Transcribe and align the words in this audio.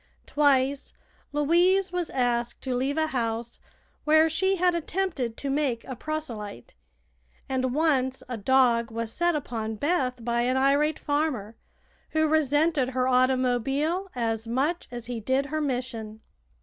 Twice 0.25 0.95
Louise 1.31 1.91
was 1.91 2.09
asked 2.09 2.59
to 2.61 2.73
leave 2.73 2.97
a 2.97 3.05
house 3.05 3.59
where 4.03 4.27
she 4.29 4.55
had 4.55 4.73
attempted 4.73 5.37
to 5.37 5.51
make 5.51 5.83
a 5.85 5.95
proselyte, 5.95 6.73
and 7.47 7.71
once 7.75 8.23
a 8.27 8.35
dog 8.35 8.89
was 8.89 9.11
set 9.13 9.35
upon 9.35 9.75
Beth 9.75 10.25
by 10.25 10.41
an 10.41 10.57
irate 10.57 10.97
farmer, 10.97 11.55
who 12.13 12.27
resented 12.27 12.89
her 12.89 13.07
automobile 13.07 14.09
as 14.15 14.47
much 14.47 14.87
as 14.89 15.05
he 15.05 15.19
did 15.19 15.45
her 15.45 15.61
mission. 15.61 16.21